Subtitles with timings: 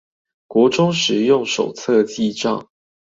[0.47, 2.65] 國中時用手冊記帳